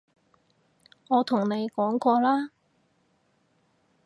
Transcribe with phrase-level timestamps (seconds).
[1.09, 2.49] 我同你講過啦